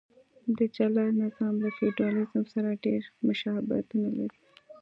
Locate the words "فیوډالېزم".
1.77-2.43